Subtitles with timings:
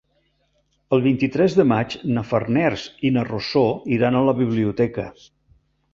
[0.95, 3.67] El vint-i-tres de maig na Farners i na Rosó
[3.99, 5.07] iran a la biblioteca.